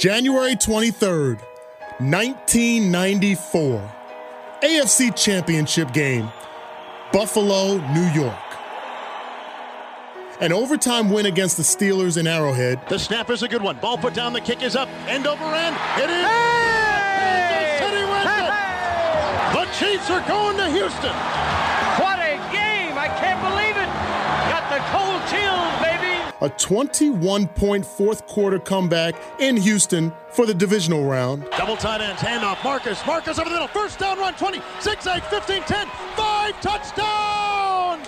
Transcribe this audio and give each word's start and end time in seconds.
January 0.00 0.56
23rd, 0.56 1.42
1994. 2.00 3.92
AFC 4.62 5.14
Championship 5.14 5.92
game, 5.92 6.32
Buffalo, 7.12 7.76
New 7.92 8.08
York. 8.18 8.34
An 10.40 10.54
overtime 10.54 11.10
win 11.10 11.26
against 11.26 11.58
the 11.58 11.62
Steelers 11.62 12.16
in 12.16 12.26
Arrowhead. 12.26 12.80
The 12.88 12.98
snap 12.98 13.28
is 13.28 13.42
a 13.42 13.48
good 13.48 13.60
one. 13.60 13.76
Ball 13.76 13.98
put 13.98 14.14
down. 14.14 14.32
The 14.32 14.40
kick 14.40 14.62
is 14.62 14.74
up. 14.74 14.88
End 15.06 15.26
over 15.26 15.44
end. 15.44 15.76
It 15.98 16.08
is. 16.08 16.24
Hey! 16.24 17.50
Kansas 17.52 17.76
City 17.84 18.04
wins 18.08 18.40
it. 18.40 18.48
The 19.52 19.64
Chiefs 19.76 20.08
are 20.08 20.26
going 20.26 20.56
to 20.56 20.70
Houston. 20.70 21.12
What 22.00 22.18
a 22.20 22.40
game! 22.48 22.96
I 22.96 23.12
can't 23.20 23.40
believe 23.44 23.76
it. 23.76 23.90
Got 24.48 24.64
the 24.72 24.80
cold 24.96 25.20
chills, 25.28 25.84
baby. 25.84 25.89
A 26.42 26.48
21 26.48 27.48
point 27.48 27.84
fourth 27.84 28.26
quarter 28.26 28.58
comeback 28.58 29.14
in 29.38 29.58
Houston 29.58 30.10
for 30.30 30.46
the 30.46 30.54
divisional 30.54 31.04
round. 31.04 31.44
Double 31.50 31.76
tight 31.76 32.00
ends. 32.00 32.22
Handoff. 32.22 32.62
Marcus. 32.64 33.04
Marcus 33.06 33.38
over 33.38 33.48
the 33.50 33.54
middle. 33.54 33.68
First 33.68 33.98
down 33.98 34.18
run. 34.18 34.34
20. 34.34 34.62
6, 34.80 35.06
8, 35.06 35.22
15, 35.24 35.62
10. 35.62 35.86
5. 36.16 36.60
Touchdown. 36.62 38.00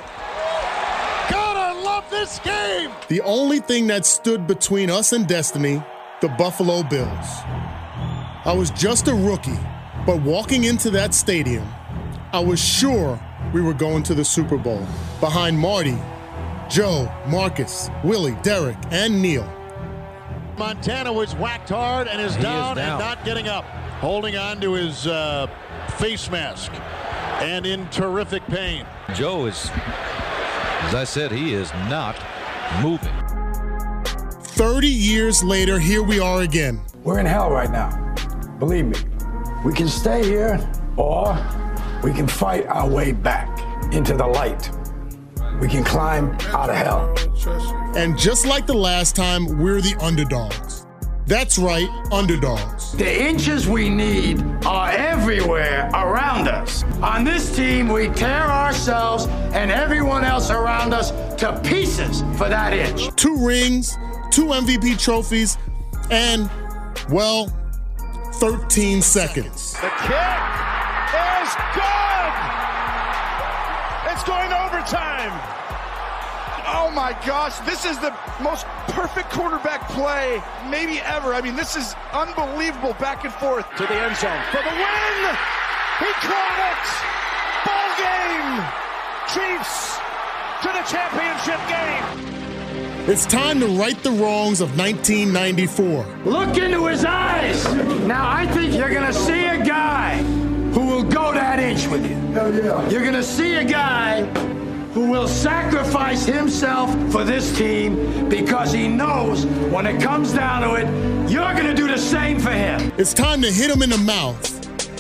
God, 1.31 1.57
I 1.57 1.83
love 1.85 2.09
this 2.11 2.39
game. 2.39 2.91
The 3.09 3.21
only 3.21 3.61
thing 3.61 3.87
that 3.89 4.07
stood 4.07 4.47
between 4.47 4.89
us 4.91 5.13
and 5.13 5.27
destiny, 5.27 5.83
the 6.23 6.29
Buffalo 6.29 6.83
Bills. 6.83 7.27
I 8.45 8.55
was 8.57 8.71
just 8.71 9.09
a 9.09 9.15
rookie, 9.15 9.59
but 10.07 10.21
walking 10.23 10.65
into 10.65 10.91
that 10.91 11.13
stadium, 11.13 11.67
I 12.33 12.41
was 12.41 12.59
sure 12.59 13.21
we 13.53 13.61
were 13.61 13.75
going 13.75 14.03
to 14.05 14.15
the 14.15 14.25
Super 14.25 14.57
Bowl 14.57 14.87
behind 15.21 15.59
Marty, 15.59 15.99
Joe, 16.73 17.13
Marcus, 17.27 17.91
Willie, 18.03 18.35
Derek, 18.43 18.79
and 18.91 19.21
Neil. 19.21 19.45
Montana 20.57 21.13
was 21.13 21.35
whacked 21.35 21.69
hard 21.69 22.09
and 22.09 22.19
is, 22.19 22.33
He 22.33 22.39
is 22.39 22.43
down, 22.43 22.77
down. 22.77 22.93
and 22.93 22.99
not 22.99 23.23
getting 23.27 23.47
up, 23.47 23.65
holding 24.01 24.37
on 24.39 24.59
to 24.63 24.73
his 24.73 25.07
uh, 25.07 25.49
face 25.99 26.31
mask 26.31 26.73
and 27.43 27.67
in 27.67 27.87
terrific 27.91 28.43
pain. 28.47 28.87
Joe 29.15 29.45
is, 29.45 29.71
as 30.81 30.95
I 30.95 31.05
said, 31.05 31.31
he 31.31 31.53
is 31.53 31.71
not 31.91 32.17
moving. 32.81 33.13
30 34.43 34.89
years 34.89 35.45
later, 35.45 35.79
here 35.79 36.03
we 36.03 36.21
are 36.21 36.41
again. 36.41 36.81
We're 37.05 37.19
in 37.19 37.27
hell 37.27 37.51
right 37.51 37.71
now. 37.71 37.91
Believe 38.59 38.87
me. 38.87 38.99
We 39.63 39.75
can 39.75 39.89
stay 39.89 40.25
here 40.25 40.59
or 40.97 41.37
we 42.03 42.15
can 42.15 42.27
fight 42.27 42.67
our 42.67 42.89
way 42.89 43.13
back 43.13 43.61
into 43.93 44.15
the 44.17 44.27
light. 44.27 44.71
We 45.63 45.69
can 45.69 45.85
climb 45.85 46.33
out 46.49 46.71
of 46.71 46.75
hell. 46.75 47.15
And 47.97 48.19
just 48.19 48.47
like 48.47 48.67
the 48.67 48.75
last 48.75 49.15
time, 49.15 49.47
we're 49.61 49.81
the 49.81 49.95
underdogs. 50.01 50.87
That's 51.29 51.57
right, 51.57 51.89
underdogs. 52.11 52.91
The 52.95 53.23
inches 53.29 53.69
we 53.69 53.89
need 53.89 54.43
are 54.67 54.91
everywhere 54.91 55.89
around 55.95 56.49
us. 56.49 56.83
On 57.01 57.23
this 57.23 57.55
team, 57.55 57.87
we 57.87 58.09
tear 58.09 58.43
ourselves 58.43 59.27
and 59.55 59.71
everyone 59.71 60.25
else 60.25 60.51
around 60.51 60.95
us 60.95 61.13
to 61.37 61.61
pieces 61.63 62.23
for 62.37 62.49
that 62.49 62.73
inch. 62.73 63.15
Two 63.15 63.37
rings, 63.37 63.97
two 64.33 64.47
MVP 64.47 64.99
trophies, 64.99 65.59
and, 66.11 66.51
well, 67.09 67.47
13 68.35 69.01
seconds. 69.01 69.75
The 69.75 69.91
kick 70.01 71.15
is 71.15 71.55
good. 71.77 72.03
It's 74.11 74.25
going 74.25 74.51
to 74.51 74.59
overtime. 74.67 75.33
Oh 76.75 76.91
my 76.95 77.13
gosh, 77.27 77.59
this 77.61 77.85
is 77.85 77.99
the 77.99 78.15
most 78.41 78.67
perfect 78.89 79.31
quarterback 79.31 79.89
play 79.91 80.43
maybe 80.71 81.01
ever. 81.01 81.35
I 81.35 81.41
mean, 81.41 81.57
this 81.57 81.77
is 81.77 81.95
unbelievable 82.13 82.95
back 82.95 83.25
and 83.25 83.33
forth 83.35 83.67
to 83.77 83.83
the 83.87 83.95
end 83.95 84.17
zone 84.17 84.43
for 84.51 84.63
the 84.63 84.75
win. 84.75 85.37
He 85.99 86.11
caught 86.23 86.59
it. 86.71 86.87
Ball 87.67 87.91
game. 87.99 88.63
Chiefs 89.35 89.99
to 90.63 90.69
the 90.69 90.83
championship 90.89 91.61
game. 91.69 93.09
It's 93.09 93.27
time 93.27 93.59
to 93.61 93.67
right 93.67 94.01
the 94.05 94.13
wrongs 94.13 94.61
of 94.61 94.79
1994. 94.79 96.07
Look 96.25 96.57
into 96.57 96.87
his 96.87 97.05
eyes. 97.05 97.65
Now, 98.07 98.31
I 98.31 98.47
think 98.47 98.75
you're 98.75 98.91
going 98.91 99.07
to 99.07 99.13
see 99.13 99.45
a 99.45 99.59
guy 99.65 100.23
who 100.23 100.32
will 101.03 101.11
go 101.11 101.33
that 101.33 101.59
inch 101.59 101.87
with 101.87 102.09
you. 102.09 102.17
Hell 102.33 102.55
yeah. 102.55 102.89
You're 102.89 103.03
going 103.03 103.15
to 103.15 103.23
see 103.23 103.57
a 103.57 103.65
guy 103.65 104.25
who 104.93 105.11
will 105.11 105.27
sacrifice 105.27 106.27
himself 106.27 106.91
for 107.11 107.25
this 107.25 107.57
team 107.57 108.29
because 108.29 108.73
he 108.73 108.89
knows 108.89 109.47
when 109.47 109.87
it 109.87 110.01
comes 110.03 110.33
down 110.33 110.63
to 110.63 110.75
it, 110.75 111.31
you're 111.31 111.55
going 111.55 111.67
to 111.67 111.75
do 111.75 111.89
the 111.89 111.99
same 111.99 112.39
for 112.39 112.51
him. 112.51 112.93
It's 112.99 113.15
time 113.15 113.41
to 113.43 113.51
hit 113.51 113.71
him 113.71 113.83
in 113.83 113.91
the 113.91 113.99
mouth. 113.99 114.49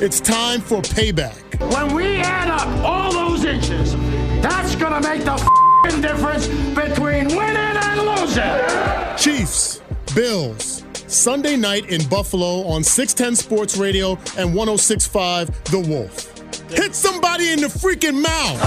It's 0.00 0.18
time 0.20 0.60
for 0.60 0.80
payback. 0.80 1.38
When 1.74 1.94
we 1.94 2.16
add 2.16 2.48
up 2.48 2.66
all 2.84 3.12
those 3.12 3.44
inches, 3.44 3.94
that's 4.42 4.74
going 4.76 5.00
to 5.00 5.08
make 5.08 5.24
the 5.24 5.36
fing 5.84 6.00
difference 6.00 6.48
between 6.48 7.28
winning 7.36 7.56
and 7.56 8.00
losing. 8.00 9.16
Chiefs, 9.16 9.82
Bills, 10.14 10.81
Sunday 11.12 11.56
night 11.56 11.90
in 11.90 12.06
Buffalo 12.08 12.66
on 12.66 12.82
610 12.82 13.36
Sports 13.36 13.76
Radio 13.76 14.12
and 14.38 14.54
1065 14.54 15.64
The 15.64 15.78
Wolf. 15.80 16.28
Hit 16.70 16.94
somebody 16.94 17.52
in 17.52 17.60
the 17.60 17.66
freaking 17.66 18.22
mouth. 18.22 18.58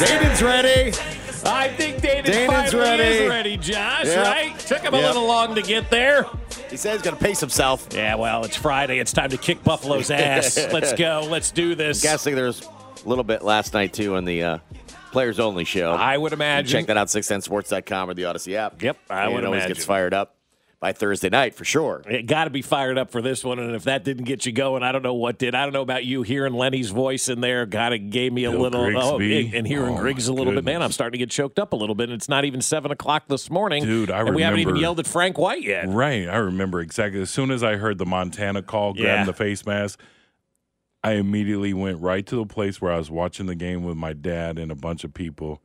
Damon's 0.00 0.42
ready. 0.42 0.92
I 1.44 1.68
think 1.76 2.00
David 2.00 2.24
Danon's 2.32 2.72
finally 2.72 2.78
ready. 2.98 3.02
is 3.24 3.28
ready, 3.28 3.56
Josh, 3.58 4.06
Yep. 4.06 4.26
right? 4.26 4.58
Took 4.60 4.78
him 4.80 4.94
a 4.94 4.98
Yep. 4.98 5.06
little 5.06 5.26
long 5.26 5.54
to 5.54 5.62
get 5.62 5.90
there. 5.90 6.26
He 6.70 6.76
said 6.76 6.94
he's 6.94 7.02
going 7.02 7.16
to 7.16 7.22
pace 7.22 7.40
himself. 7.40 7.86
Yeah, 7.94 8.14
well, 8.16 8.44
it's 8.44 8.56
Friday. 8.56 8.98
It's 8.98 9.12
time 9.12 9.30
to 9.30 9.36
kick 9.38 9.62
Buffalo's 9.64 10.10
ass. 10.10 10.58
Let's 10.72 10.92
go. 10.94 11.26
Let's 11.28 11.50
do 11.50 11.74
this. 11.74 12.02
Guessing 12.02 12.34
there's 12.34 12.62
a 12.62 13.08
little 13.08 13.24
bit 13.24 13.42
last 13.42 13.74
night 13.74 13.92
too 13.92 14.16
on 14.16 14.24
the 14.24 14.42
uh, 14.42 14.58
players 15.10 15.38
only 15.40 15.64
show. 15.64 15.92
I 15.92 16.16
would 16.16 16.32
imagine. 16.32 16.70
Check 16.70 16.86
that 16.86 16.96
out, 16.96 17.08
610sports.com 17.08 18.10
or 18.10 18.14
the 18.14 18.22
Audacy 18.22 18.54
app. 18.54 18.82
Yep, 18.82 18.96
I 19.10 19.24
And 19.24 19.34
would 19.34 19.44
it 19.44 19.46
always 19.46 19.58
imagine. 19.62 19.74
gets 19.76 19.84
fired 19.86 20.14
up 20.14 20.34
by 20.80 20.92
Thursday 20.92 21.28
night 21.28 21.56
for 21.56 21.64
sure. 21.64 22.02
It 22.06 22.26
got 22.26 22.44
to 22.44 22.50
be 22.50 22.62
fired 22.62 22.98
up 22.98 23.10
for 23.10 23.20
this 23.20 23.42
one, 23.42 23.58
and 23.58 23.74
if 23.74 23.82
that 23.84 24.04
didn't 24.04 24.24
get 24.26 24.46
you 24.46 24.52
going, 24.52 24.84
I 24.84 24.92
don't 24.92 25.02
know 25.02 25.14
what 25.14 25.36
did. 25.36 25.56
I 25.56 25.64
don't 25.64 25.72
know 25.72 25.82
about 25.82 26.04
you. 26.04 26.22
Hearing 26.22 26.52
Lenny's 26.54 26.90
voice 26.90 27.28
in 27.28 27.40
there 27.40 27.66
kind 27.66 27.92
of 27.94 28.10
gave 28.10 28.32
me 28.32 28.44
a 28.44 28.52
Bill 28.52 28.60
little. 28.60 28.96
Oh, 28.96 29.18
and 29.18 29.66
hearing 29.66 29.94
Oh, 29.94 29.98
Griggs 29.98 30.28
a 30.28 30.32
my 30.32 30.38
little 30.38 30.52
bit, 30.54 30.62
man. 30.62 30.80
I'm 30.80 30.92
starting 30.92 31.18
to 31.18 31.18
get 31.18 31.30
choked 31.30 31.58
up 31.58 31.72
a 31.72 31.76
little 31.76 31.96
bit. 31.96 32.04
And 32.10 32.12
It's 32.12 32.28
not 32.28 32.44
even 32.44 32.62
seven 32.62 32.92
o'clock 32.92 33.24
this 33.26 33.50
morning, 33.50 33.82
Dude, 33.82 34.10
I 34.12 34.20
and 34.20 34.36
we 34.36 34.42
haven't 34.42 34.60
even 34.60 34.76
yelled 34.76 35.00
at 35.00 35.08
Frank 35.08 35.36
White 35.36 35.62
yet. 35.64 35.88
Right. 35.88 36.28
I 36.28 36.36
remember 36.36 36.80
exactly. 36.80 37.20
As 37.22 37.30
soon 37.30 37.50
as 37.50 37.64
I 37.64 37.74
heard 37.76 37.98
the 37.98 38.06
Montana 38.06 38.62
call, 38.62 38.92
grabbing 38.92 39.06
Yeah. 39.08 39.24
the 39.24 39.32
face 39.32 39.66
mask, 39.66 39.98
I 41.02 41.12
immediately 41.12 41.72
went 41.72 42.00
right 42.00 42.26
to 42.26 42.36
the 42.36 42.46
place 42.46 42.80
where 42.80 42.92
I 42.92 42.98
was 42.98 43.10
watching 43.10 43.46
the 43.46 43.54
game 43.54 43.84
with 43.84 43.96
my 43.96 44.12
dad 44.12 44.58
and 44.58 44.72
a 44.72 44.74
bunch 44.74 45.04
of 45.04 45.14
people, 45.14 45.62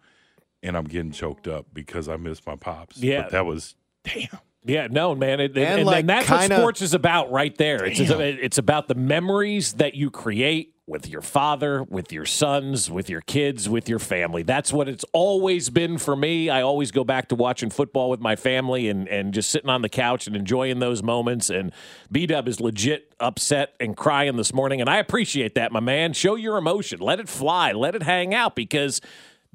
and 0.61 0.77
I'm 0.77 0.85
getting 0.85 1.11
choked 1.11 1.47
up 1.47 1.65
because 1.73 2.07
I 2.07 2.17
missed 2.17 2.45
my 2.45 2.55
pops. 2.55 2.97
Yeah. 2.97 3.23
But 3.23 3.31
that 3.31 3.45
was, 3.45 3.75
damn. 4.03 4.27
Yeah, 4.65 4.87
no, 4.89 5.13
man, 5.15 5.39
it, 5.39 5.51
and, 5.51 5.57
And, 5.57 5.79
and, 5.79 5.85
like, 5.85 6.05
that's 6.05 6.27
kinda- 6.27 6.55
what 6.55 6.61
sports 6.61 6.81
is 6.81 6.93
about, 6.93 7.31
right 7.31 7.55
there. 7.57 7.83
It's 7.83 7.99
it's 7.99 8.57
about 8.57 8.87
the 8.87 8.95
memories 8.95 9.73
that 9.73 9.95
you 9.95 10.09
create 10.09 10.69
with 10.85 11.07
your 11.07 11.21
father, 11.21 11.81
with 11.83 12.11
your 12.11 12.25
sons, 12.25 12.91
with 12.91 13.09
your 13.09 13.21
kids, 13.21 13.69
with 13.69 13.87
your 13.87 13.99
family. 13.99 14.43
That's 14.43 14.73
what 14.73 14.89
it's 14.89 15.05
always 15.13 15.69
been 15.69 15.97
for 15.97 16.13
me. 16.13 16.49
I 16.49 16.61
always 16.61 16.91
go 16.91 17.05
back 17.05 17.29
to 17.29 17.35
watching 17.35 17.69
football 17.69 18.09
with 18.09 18.19
my 18.19 18.35
family 18.35 18.89
and 18.89 19.07
and 19.07 19.33
just 19.33 19.49
sitting 19.49 19.69
on 19.69 19.81
the 19.81 19.87
couch 19.89 20.27
and 20.27 20.35
enjoying 20.35 20.79
those 20.79 21.01
moments. 21.01 21.49
And 21.49 21.71
B 22.11 22.25
Dub 22.25 22.47
is 22.49 22.59
legit 22.59 23.13
upset 23.21 23.73
and 23.79 23.95
crying 23.95 24.35
this 24.35 24.53
morning, 24.53 24.81
and 24.81 24.89
I 24.89 24.97
appreciate 24.97 25.55
that, 25.55 25.71
my 25.71 25.79
man. 25.79 26.11
Show 26.13 26.35
your 26.35 26.57
emotion, 26.57 26.99
let 26.99 27.19
it 27.19 27.29
fly, 27.29 27.71
let 27.71 27.95
it 27.95 28.03
hang 28.03 28.33
out 28.33 28.53
because 28.55 28.99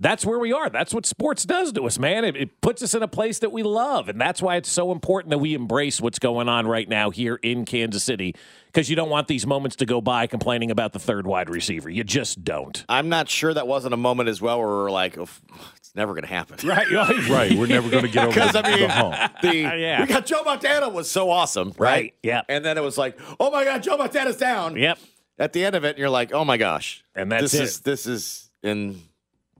that's 0.01 0.25
where 0.25 0.39
we 0.39 0.53
are. 0.53 0.71
That's 0.71 0.95
what 0.95 1.07
sports 1.07 1.45
does 1.45 1.73
to 1.73 1.83
us, 1.87 1.99
man. 1.99 2.25
It, 2.25 2.37
it 2.37 2.61
puts 2.61 2.83
us 2.83 2.95
in 2.95 3.03
a 3.03 3.09
place 3.09 3.41
that 3.41 3.51
we 3.53 3.63
love. 3.63 4.09
And 4.09 4.21
that's 4.21 4.41
why 4.41 4.57
it's 4.57 4.71
so 4.71 4.93
important 4.93 5.31
that 5.31 5.39
we 5.39 5.55
embrace 5.55 6.01
what's 6.01 6.19
going 6.19 6.49
on 6.49 6.67
right 6.67 6.89
now 6.89 7.11
here 7.11 7.37
in 7.43 7.65
Kansas 7.65 8.05
City 8.05 8.35
because 8.67 8.89
you 8.89 8.97
don't 8.97 9.11
want 9.11 9.27
these 9.29 9.47
moments 9.47 9.77
to 9.77 9.87
go 9.87 10.01
by 10.01 10.27
complaining 10.27 10.71
about 10.71 10.93
the 10.93 10.99
third 10.99 11.27
wide 11.27 11.51
receiver. 11.51 11.91
You 11.91 12.05
just 12.05 12.45
don't. 12.45 12.85
I'm 12.89 13.09
not 13.09 13.29
sure 13.29 13.53
that 13.53 13.67
wasn't 13.67 13.95
a 13.95 13.97
moment 13.97 14.29
as 14.29 14.41
well 14.41 14.59
where 14.59 14.69
we're 14.69 14.91
like, 14.91 15.19
oh, 15.19 15.29
it's 15.77 15.95
never 15.97 16.13
going 16.13 16.23
to 16.23 16.29
happen. 16.29 16.59
Right. 16.69 16.91
Right. 17.29 17.53
We're 17.59 17.67
never 17.67 17.89
going 17.91 18.05
to 18.05 18.11
get 18.11 18.25
over 18.27 18.35
Because, 18.35 18.55
I 18.55 18.63
mean, 18.63 18.81
the 18.81 18.89
hump. 18.89 19.17
the, 19.43 19.57
Yeah. 19.57 20.01
we 20.03 20.07
got 20.07 20.27
Joe 20.27 20.43
Montana 20.45 20.89
was 20.91 21.11
so 21.11 21.31
awesome, 21.31 21.73
right? 21.79 21.91
Right, 21.91 22.15
yeah. 22.23 22.43
And 22.49 22.65
then 22.65 22.77
it 22.79 22.83
was 22.83 22.99
like, 22.99 23.19
oh 23.41 23.51
my 23.51 23.65
God, 23.65 23.83
Joe 23.83 23.97
Montana's 23.97 24.37
down. 24.37 24.77
Yep. 24.77 24.99
At 25.41 25.53
the 25.53 25.65
end 25.65 25.75
of 25.77 25.85
it, 25.85 25.99
you're 25.99 26.11
like, 26.11 26.33
oh 26.33 26.45
my 26.45 26.57
gosh. 26.57 27.05
And 27.15 27.31
that's 27.33 27.53
this 27.53 27.55
it. 27.55 27.63
is 27.63 27.81
this 27.81 28.07
is 28.07 28.51
in, 28.63 29.01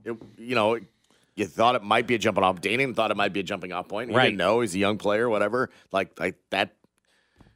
it, 0.05 0.15
you 0.37 0.55
know, 0.55 0.79
you 1.35 1.45
thought 1.45 1.75
it 1.75 1.83
might 1.83 2.07
be 2.07 2.15
a 2.15 2.17
jumping 2.17 2.43
off. 2.43 2.59
Daning 2.61 2.93
thought 2.95 3.11
it 3.11 3.17
might 3.17 3.33
be 3.33 3.39
a 3.39 3.43
jumping 3.43 3.71
off 3.71 3.87
point. 3.87 4.09
He 4.09 4.15
Right. 4.15 4.25
didn't 4.25 4.37
know 4.37 4.61
he's 4.61 4.75
a 4.75 4.79
young 4.79 4.97
player, 4.97 5.29
whatever. 5.29 5.69
Like 5.91 6.19
like 6.19 6.35
that, 6.49 6.75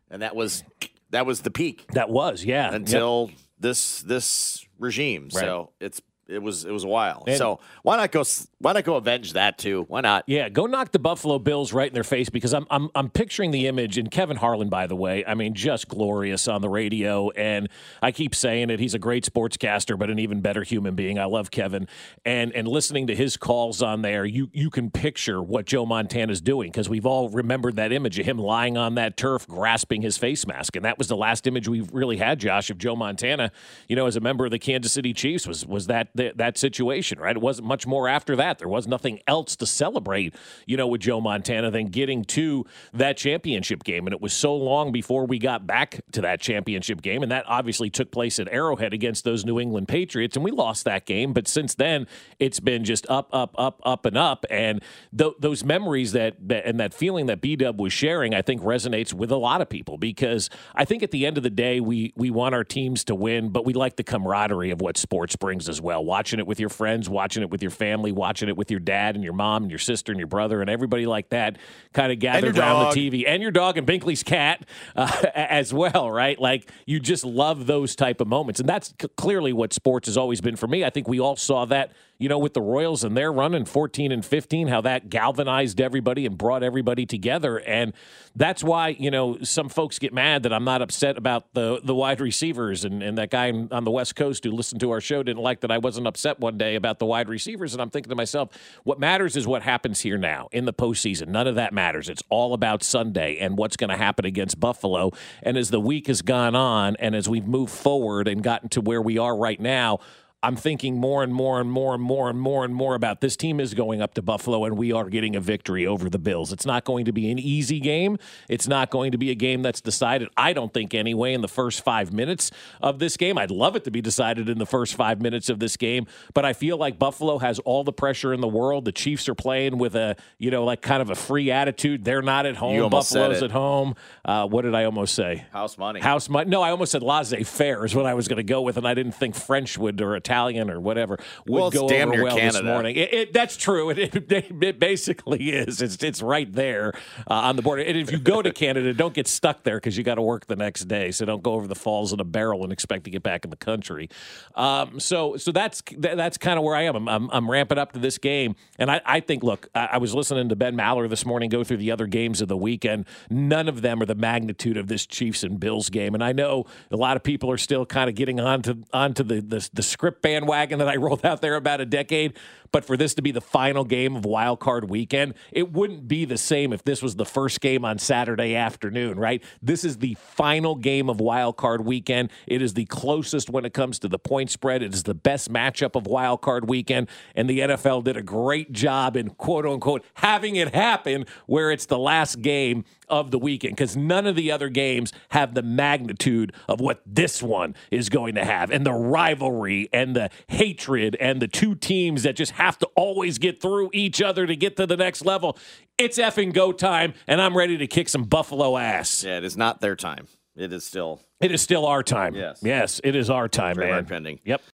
and 0.09 0.21
that 0.21 0.35
was 0.35 0.63
that 1.09 1.25
was 1.25 1.41
the 1.41 1.51
peak 1.51 1.85
That 1.93 2.09
was, 2.09 2.43
yeah. 2.45 2.65
Yep. 2.65 2.73
until 2.73 3.31
this 3.59 4.01
this 4.01 4.65
regime. 4.79 5.29
So 5.31 5.71
it's 5.79 6.01
it 6.27 6.41
was 6.41 6.65
it 6.65 6.71
was 6.71 6.83
a 6.83 6.87
while. 6.87 7.23
And- 7.27 7.37
so 7.37 7.59
why 7.83 7.97
not 7.97 8.11
go 8.11 8.23
why 8.59 8.73
not 8.73 8.83
go 8.83 8.95
avenge 8.95 9.33
that 9.33 9.57
too? 9.57 9.85
Why 9.89 10.01
not? 10.01 10.23
Yeah, 10.27 10.49
go 10.49 10.65
knock 10.65 10.91
the 10.91 10.99
Buffalo 10.99 11.37
Bills 11.39 11.73
right 11.73 11.87
in 11.87 11.93
their 11.93 12.03
face 12.03 12.29
because 12.29 12.53
I'm 12.53 12.65
I'm 12.69 12.89
I'm 12.95 13.09
picturing 13.09 13.51
the 13.51 13.67
image 13.67 13.97
and 13.97 14.09
Kevin 14.09 14.37
Harlan, 14.37 14.69
by 14.69 14.87
the 14.87 14.95
way, 14.95 15.25
I 15.25 15.33
mean 15.35 15.53
just 15.53 15.87
glorious 15.87 16.47
on 16.47 16.61
the 16.61 16.69
radio, 16.69 17.29
and 17.31 17.69
I 18.01 18.11
keep 18.11 18.33
saying 18.35 18.69
it. 18.69 18.79
He's 18.79 18.93
a 18.93 18.99
great 18.99 19.25
sportscaster, 19.25 19.97
but 19.99 20.09
an 20.09 20.19
even 20.19 20.41
better 20.41 20.63
human 20.63 20.95
being. 20.95 21.19
I 21.19 21.25
love 21.25 21.51
Kevin, 21.51 21.87
and 22.25 22.53
and 22.53 22.67
listening 22.67 23.07
to 23.07 23.15
his 23.15 23.35
calls 23.37 23.81
on 23.81 24.01
there, 24.01 24.25
you 24.25 24.49
you 24.53 24.69
can 24.69 24.91
picture 24.91 25.41
what 25.41 25.65
Joe 25.65 25.85
Montana's 25.85 26.41
doing 26.41 26.71
because 26.71 26.87
we've 26.87 27.05
all 27.05 27.29
remembered 27.29 27.75
that 27.75 27.91
image 27.91 28.17
of 28.17 28.25
him 28.25 28.37
lying 28.37 28.77
on 28.77 28.95
that 28.95 29.17
turf, 29.17 29.45
grasping 29.47 30.01
his 30.01 30.17
face 30.17 30.47
mask, 30.47 30.75
and 30.75 30.85
that 30.85 30.97
was 30.97 31.07
the 31.07 31.17
last 31.17 31.47
image 31.47 31.67
we've 31.67 31.91
really 31.93 32.17
had, 32.17 32.39
Josh, 32.39 32.69
of 32.69 32.77
Joe 32.77 32.95
Montana. 32.95 33.51
You 33.89 33.95
know, 33.95 34.05
as 34.05 34.15
a 34.15 34.21
member 34.21 34.45
of 34.45 34.51
the 34.51 34.59
Kansas 34.59 34.93
City 34.93 35.13
Chiefs, 35.13 35.45
was 35.45 35.65
was 35.65 35.87
that 35.87 36.12
that, 36.15 36.37
that 36.37 36.57
situation, 36.57 37.19
right? 37.19 37.35
It 37.35 37.41
wasn't 37.41 37.67
much 37.67 37.87
more 37.87 38.07
after 38.07 38.35
that. 38.35 38.59
There 38.59 38.67
was 38.67 38.87
nothing 38.87 39.19
else 39.27 39.55
to 39.57 39.65
celebrate, 39.65 40.35
you 40.65 40.77
know, 40.77 40.87
with 40.87 41.01
Joe 41.01 41.21
Montana 41.21 41.71
than 41.71 41.87
getting 41.87 42.23
to 42.25 42.65
that 42.93 43.17
championship 43.17 43.83
game. 43.83 44.07
And 44.07 44.13
it 44.13 44.21
was 44.21 44.33
so 44.33 44.55
long 44.55 44.91
before 44.91 45.25
we 45.25 45.39
got 45.39 45.65
back 45.65 46.01
to 46.11 46.21
that 46.21 46.39
championship 46.39 47.01
game. 47.01 47.23
And 47.23 47.31
that 47.31 47.45
obviously 47.47 47.89
took 47.89 48.11
place 48.11 48.39
at 48.39 48.47
Arrowhead 48.49 48.93
against 48.93 49.23
those 49.23 49.45
New 49.45 49.59
England 49.59 49.87
Patriots. 49.87 50.35
And 50.35 50.43
we 50.43 50.51
lost 50.51 50.85
that 50.85 51.05
game. 51.05 51.33
But 51.33 51.47
since 51.47 51.75
then, 51.75 52.07
it's 52.39 52.59
been 52.59 52.83
just 52.83 53.09
up, 53.09 53.29
up, 53.33 53.55
up, 53.57 53.81
up, 53.83 54.05
and 54.05 54.17
up. 54.17 54.45
And 54.49 54.81
th- 55.17 55.33
those 55.39 55.63
memories 55.63 56.11
that, 56.13 56.35
that 56.47 56.65
and 56.65 56.79
that 56.79 56.93
feeling 56.93 57.25
that 57.27 57.41
B 57.41 57.55
Dub 57.55 57.79
was 57.79 57.93
sharing, 57.93 58.33
I 58.33 58.41
think 58.41 58.61
resonates 58.61 59.13
with 59.13 59.31
a 59.31 59.37
lot 59.37 59.61
of 59.61 59.69
people 59.69 59.97
because 59.97 60.49
I 60.75 60.85
think 60.85 61.03
at 61.03 61.11
the 61.11 61.25
end 61.25 61.37
of 61.37 61.43
the 61.43 61.49
day, 61.49 61.79
we 61.79 62.13
we 62.15 62.29
want 62.29 62.55
our 62.55 62.63
teams 62.63 63.03
to 63.05 63.15
win, 63.15 63.49
but 63.49 63.65
we 63.65 63.73
like 63.73 63.95
the 63.95 64.03
camaraderie 64.03 64.71
of 64.71 64.81
what 64.81 64.97
sports 64.97 65.35
brings 65.35 65.67
as 65.69 65.81
well. 65.81 66.02
Watching 66.03 66.39
it 66.39 66.47
with 66.47 66.59
your 66.59 66.69
friends, 66.69 67.09
watching 67.09 67.43
it 67.43 67.49
with 67.49 67.61
your 67.61 67.71
family, 67.71 68.11
watching 68.11 68.49
it 68.49 68.57
with 68.57 68.69
your 68.69 68.79
dad 68.79 69.15
and 69.15 69.23
your 69.23 69.33
mom 69.33 69.63
and 69.63 69.71
your 69.71 69.79
sister 69.79 70.11
and 70.11 70.19
your 70.19 70.27
brother 70.27 70.61
and 70.61 70.69
everybody 70.69 71.05
like 71.05 71.29
that 71.29 71.57
kind 71.93 72.11
of 72.11 72.19
gathered 72.19 72.57
around 72.57 72.83
dog. 72.83 72.93
the 72.93 73.09
TV 73.09 73.23
and 73.27 73.41
your 73.41 73.51
dog 73.51 73.77
and 73.77 73.87
Binkley's 73.87 74.23
cat 74.23 74.65
uh, 74.95 75.23
as 75.35 75.73
well, 75.73 76.11
right? 76.11 76.39
Like 76.39 76.69
you 76.85 76.99
just 76.99 77.25
love 77.25 77.65
those 77.67 77.95
type 77.95 78.21
of 78.21 78.27
moments, 78.27 78.59
and 78.59 78.67
that's 78.67 78.93
c- 79.01 79.07
clearly 79.15 79.53
what 79.53 79.73
sports 79.73 80.07
has 80.07 80.17
always 80.17 80.41
been 80.41 80.55
for 80.55 80.67
me. 80.67 80.83
I 80.83 80.89
think 80.89 81.07
we 81.07 81.19
all 81.19 81.35
saw 81.35 81.65
that, 81.65 81.91
you 82.23 82.29
know, 82.29 82.37
with 82.37 82.53
the 82.53 82.61
Royals 82.61 83.03
and 83.03 83.17
their 83.17 83.33
run 83.33 83.53
in 83.53 83.65
14 83.65 84.09
and 84.09 84.25
15, 84.25 84.69
how 84.69 84.79
that 84.79 85.09
galvanized 85.09 85.81
everybody 85.81 86.25
and 86.25 86.37
brought 86.37 86.63
everybody 86.63 87.05
together, 87.05 87.57
and 87.59 87.91
that's 88.33 88.63
why 88.63 88.95
you 88.97 89.11
know 89.11 89.37
some 89.41 89.67
folks 89.67 89.99
get 89.99 90.13
mad 90.13 90.43
that 90.43 90.53
I'm 90.53 90.63
not 90.63 90.81
upset 90.81 91.17
about 91.17 91.53
the 91.53 91.81
the 91.83 91.93
wide 91.93 92.21
receivers 92.21 92.85
and, 92.85 93.03
and 93.03 93.17
that 93.17 93.29
guy 93.29 93.51
on 93.51 93.83
the 93.83 93.91
West 93.91 94.15
Coast 94.15 94.45
who 94.45 94.51
listened 94.51 94.79
to 94.79 94.91
our 94.91 95.01
show 95.01 95.21
didn't 95.21 95.41
like 95.41 95.59
that 95.59 95.69
I 95.69 95.79
wasn't 95.79 96.07
upset 96.07 96.39
one 96.39 96.57
day 96.57 96.75
about 96.75 96.99
the 96.99 97.05
wide 97.05 97.27
receivers, 97.27 97.73
and 97.73 97.81
I'm 97.81 97.89
thinking 97.89 98.09
to 98.09 98.15
myself, 98.15 98.51
what 98.85 99.01
matters 99.01 99.35
is 99.35 99.45
what 99.45 99.61
happens 99.61 99.99
here 99.99 100.17
now 100.17 100.47
in 100.53 100.63
the 100.63 100.73
postseason. 100.73 101.27
None 101.27 101.47
of 101.47 101.55
that 101.55 101.73
matters. 101.73 102.07
It's 102.07 102.23
all 102.29 102.53
about 102.53 102.83
Sunday 102.83 103.37
and 103.37 103.57
what's 103.57 103.75
going 103.75 103.89
to 103.89 103.97
happen 103.97 104.23
against 104.23 104.61
Buffalo. 104.61 105.11
And 105.41 105.57
as 105.57 105.71
the 105.71 105.81
week 105.81 106.07
has 106.07 106.21
gone 106.21 106.55
on, 106.55 106.95
and 106.99 107.17
as 107.17 107.27
we've 107.27 107.47
moved 107.47 107.73
forward 107.73 108.29
and 108.29 108.41
gotten 108.41 108.69
to 108.69 108.79
where 108.79 109.01
we 109.01 109.17
are 109.17 109.35
right 109.35 109.59
now. 109.59 109.99
I'm 110.43 110.57
thinking 110.57 110.97
more 110.99 111.23
and 111.23 111.33
more 111.33 111.61
and 111.61 111.71
more 111.71 111.93
and 111.93 112.03
more 112.03 112.29
and 112.29 112.37
more 112.37 112.65
and 112.65 112.75
more 112.75 112.95
about 112.95 113.21
this 113.21 113.37
team 113.37 113.61
is 113.61 113.73
going 113.73 114.01
up 114.01 114.13
to 114.15 114.21
Buffalo 114.21 114.65
and 114.65 114.77
we 114.77 114.91
are 114.91 115.09
getting 115.09 115.37
a 115.37 115.39
victory 115.39 115.87
over 115.87 116.09
the 116.09 116.19
Bills. 116.19 116.51
It's 116.51 116.65
not 116.65 116.83
going 116.83 117.05
to 117.05 117.13
be 117.13 117.31
an 117.31 117.39
easy 117.39 117.79
game. 117.79 118.17
It's 118.49 118.67
not 118.67 118.89
going 118.89 119.13
to 119.13 119.17
be 119.17 119.31
a 119.31 119.35
game 119.35 119.61
that's 119.61 119.79
decided, 119.79 120.27
I 120.35 120.51
don't 120.51 120.73
think, 120.73 120.93
anyway, 120.93 121.33
in 121.33 121.39
the 121.39 121.47
first 121.47 121.81
five 121.81 122.11
minutes 122.11 122.51
of 122.81 122.99
this 122.99 123.15
game. 123.15 123.37
I'd 123.37 123.51
love 123.51 123.77
it 123.77 123.85
to 123.85 123.91
be 123.91 124.01
decided 124.01 124.49
in 124.49 124.57
the 124.57 124.65
first 124.65 124.95
five 124.95 125.21
minutes 125.21 125.49
of 125.49 125.59
this 125.59 125.77
game, 125.77 126.07
but 126.33 126.43
I 126.43 126.51
feel 126.51 126.75
like 126.75 126.99
Buffalo 126.99 127.37
has 127.37 127.59
all 127.59 127.85
the 127.85 127.93
pressure 127.93 128.33
in 128.33 128.41
the 128.41 128.47
world. 128.49 128.83
The 128.83 128.91
Chiefs 128.91 129.29
are 129.29 129.35
playing 129.35 129.77
with 129.77 129.95
a, 129.95 130.17
you 130.39 130.51
know, 130.51 130.65
like 130.65 130.81
kind 130.81 131.01
of 131.01 131.09
a 131.09 131.15
free 131.15 131.51
attitude. 131.51 132.03
They're 132.03 132.21
not 132.21 132.45
at 132.45 132.57
home. 132.57 132.89
Buffalo's 132.89 133.41
at 133.41 133.51
home. 133.51 133.95
Uh, 134.25 134.45
what 134.45 134.63
did 134.63 134.75
I 134.75 134.83
almost 134.83 135.15
say? 135.15 135.45
House 135.53 135.77
money. 135.77 136.01
House 136.01 136.27
money. 136.27 136.49
No, 136.49 136.61
I 136.61 136.71
almost 136.71 136.91
said 136.91 137.01
laissez 137.01 137.43
faire 137.43 137.85
is 137.85 137.95
what 137.95 138.05
I 138.05 138.13
was 138.13 138.27
going 138.27 138.37
to 138.37 138.43
go 138.43 138.61
with, 138.61 138.75
and 138.75 138.85
I 138.85 138.93
didn't 138.93 139.13
think 139.13 139.35
French 139.35 139.77
would 139.77 140.01
or 140.01 140.17
Italian 140.17 140.32
or 140.33 140.79
whatever 140.79 141.17
would 141.47 141.59
Well, 141.59 141.71
go 141.71 141.87
damn 141.87 142.11
over 142.11 142.23
well 142.23 142.35
this 142.35 142.61
morning. 142.61 142.95
It, 142.95 143.13
it, 143.13 143.33
that's 143.33 143.57
true. 143.57 143.91
It, 143.93 144.31
it, 144.31 144.79
basically 144.79 145.51
is. 145.51 145.81
It's 145.81 146.03
it's 146.03 146.21
right 146.21 146.51
there 146.51 146.93
uh, 147.29 147.33
on 147.33 147.55
the 147.55 147.61
border. 147.61 147.83
And 147.83 147.97
if 147.97 148.11
you 148.11 148.17
go 148.17 148.41
to 148.41 148.51
Canada, 148.51 148.93
don't 148.93 149.13
get 149.13 149.27
stuck 149.27 149.63
there 149.63 149.77
because 149.77 149.97
you 149.97 150.03
got 150.03 150.15
to 150.15 150.21
work 150.21 150.47
the 150.47 150.55
next 150.55 150.85
day. 150.85 151.11
So 151.11 151.25
don't 151.25 151.43
go 151.43 151.53
over 151.53 151.67
the 151.67 151.75
falls 151.75 152.11
in 152.11 152.19
a 152.19 152.23
barrel 152.23 152.63
and 152.63 152.73
expect 152.73 153.03
to 153.05 153.09
get 153.11 153.21
back 153.23 153.43
in 153.43 153.51
the 153.51 153.57
country. 153.57 154.09
Um, 154.55 154.99
so 154.99 155.37
so 155.37 155.51
that's 155.51 155.83
that, 155.97 156.17
that's 156.17 156.37
kind 156.37 156.57
of 156.57 156.65
where 156.65 156.75
I 156.75 156.83
am. 156.83 156.95
I'm, 156.95 157.07
I'm, 157.07 157.29
I'm 157.31 157.51
ramping 157.51 157.77
up 157.77 157.91
to 157.93 157.99
this 157.99 158.17
game, 158.17 158.55
and 158.79 158.89
I, 158.89 159.01
I 159.05 159.19
think 159.19 159.43
look, 159.43 159.69
I, 159.75 159.89
I 159.93 159.97
was 159.97 160.15
listening 160.15 160.49
to 160.49 160.55
Ben 160.55 160.75
Maller 160.75 161.07
this 161.07 161.25
morning 161.25 161.49
go 161.49 161.63
through 161.63 161.77
the 161.77 161.91
other 161.91 162.07
games 162.07 162.41
of 162.41 162.47
the 162.47 162.57
weekend. 162.57 163.05
None 163.29 163.67
of 163.67 163.81
them 163.81 164.01
are 164.01 164.05
the 164.05 164.15
magnitude 164.15 164.77
of 164.77 164.87
this 164.87 165.05
Chiefs 165.05 165.43
and 165.43 165.59
Bills 165.59 165.89
game, 165.89 166.15
and 166.15 166.23
I 166.23 166.31
know 166.31 166.65
a 166.89 166.97
lot 166.97 167.15
of 167.15 167.23
people 167.23 167.51
are 167.51 167.57
still 167.57 167.85
kind 167.85 168.09
of 168.09 168.15
getting 168.15 168.39
onto 168.39 168.83
onto 168.91 169.23
the 169.23 169.41
the, 169.41 169.69
the 169.73 169.83
script 169.83 170.22
bandwagon 170.23 170.79
that 170.79 170.89
I 170.89 170.95
rolled 170.95 171.23
out 171.23 171.41
there 171.41 171.55
about 171.55 171.79
a 171.81 171.85
decade. 171.85 172.33
But 172.71 172.85
for 172.85 172.97
this 172.97 173.13
to 173.13 173.21
be 173.21 173.29
the 173.29 173.39
final 173.39 173.85
game 173.85 174.15
of 174.15 174.25
Wild 174.25 174.59
Card 174.59 174.89
Weekend, 174.89 175.35
it 175.51 175.71
wouldn't 175.71 176.07
be 176.07 176.25
the 176.25 176.39
same 176.39 176.73
if 176.73 176.83
this 176.83 177.03
was 177.03 177.15
the 177.15 177.25
first 177.25 177.61
game 177.61 177.85
on 177.85 177.99
Saturday 177.99 178.55
afternoon, 178.55 179.19
right? 179.19 179.43
This 179.61 179.83
is 179.83 179.97
the 179.97 180.15
final 180.15 180.73
game 180.73 181.07
of 181.07 181.19
Wild 181.19 181.55
Card 181.55 181.85
Weekend. 181.85 182.31
It 182.47 182.63
is 182.63 182.73
the 182.73 182.85
closest 182.85 183.51
when 183.51 183.63
it 183.63 183.75
comes 183.75 183.99
to 183.99 184.07
the 184.07 184.17
point 184.17 184.49
spread. 184.49 184.81
It 184.81 184.95
is 184.95 185.03
the 185.03 185.13
best 185.13 185.53
matchup 185.53 185.95
of 185.95 186.07
Wild 186.07 186.41
Card 186.41 186.67
Weekend, 186.67 187.09
and 187.35 187.47
the 187.47 187.59
NFL 187.59 188.05
did 188.05 188.17
a 188.17 188.23
great 188.23 188.71
job 188.71 189.15
in 189.15 189.29
quote 189.29 189.67
unquote 189.67 190.03
having 190.15 190.55
it 190.55 190.73
happen 190.73 191.27
where 191.45 191.69
it's 191.69 191.85
the 191.85 191.99
last 191.99 192.41
game 192.41 192.85
of 193.09 193.31
the 193.31 193.39
weekend 193.39 193.75
because 193.75 193.95
none 193.95 194.25
of 194.25 194.35
the 194.35 194.51
other 194.51 194.69
games 194.69 195.11
have 195.29 195.53
the 195.53 195.61
magnitude 195.61 196.53
of 196.67 196.79
what 196.79 197.01
this 197.05 197.41
one 197.41 197.75
is 197.91 198.09
going 198.09 198.35
to 198.35 198.43
have 198.43 198.71
and 198.71 198.85
the 198.85 198.93
rivalry 198.93 199.89
and 199.93 200.15
the 200.15 200.29
hatred 200.47 201.15
and 201.19 201.41
the 201.41 201.47
two 201.47 201.75
teams 201.75 202.23
that 202.23 202.35
just 202.35 202.53
have 202.53 202.77
to 202.77 202.87
always 202.95 203.37
get 203.37 203.61
through 203.61 203.89
each 203.93 204.21
other 204.21 204.45
to 204.47 204.55
get 204.55 204.75
to 204.77 204.85
the 204.87 204.97
next 204.97 205.25
level. 205.25 205.57
It's 205.97 206.17
effing 206.17 206.53
go 206.53 206.71
time, 206.71 207.13
and 207.27 207.39
I'm 207.39 207.55
ready 207.55 207.77
to 207.77 207.87
kick 207.87 208.09
some 208.09 208.23
Buffalo 208.23 208.77
ass. 208.77 209.23
Yeah, 209.23 209.37
it 209.37 209.43
is 209.43 209.55
not 209.55 209.79
their 209.79 209.95
time. 209.95 210.27
It 210.55 210.73
is 210.73 210.83
still 210.83 211.21
It 211.39 211.51
is 211.51 211.61
still 211.61 211.85
our 211.85 212.01
time. 212.03 212.35
Yes. 212.35 212.59
Yes, 212.63 213.01
it 213.03 213.15
is 213.15 213.29
our 213.29 213.47
time, 213.47 213.75
Trademark 213.75 214.03
man. 214.03 214.09
pending. 214.09 214.39
Yep. 214.43 214.61